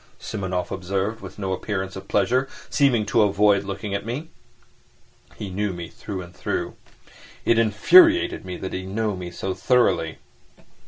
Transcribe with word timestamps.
Simonov 0.19 0.71
observed, 0.71 1.21
with 1.21 1.37
no 1.37 1.53
appearance 1.53 1.95
of 1.95 2.07
pleasure, 2.07 2.49
seeming 2.71 3.05
to 3.05 3.21
avoid 3.21 3.63
looking 3.65 3.93
at 3.93 4.03
me. 4.03 4.31
He 5.35 5.51
knew 5.51 5.73
me 5.73 5.89
through 5.89 6.23
and 6.23 6.35
through. 6.35 6.75
It 7.45 7.59
infuriated 7.59 8.43
me 8.43 8.57
that 8.57 8.73
he 8.73 8.81
knew 8.81 9.15
me 9.15 9.29
so 9.29 9.53
thoroughly. 9.53 10.17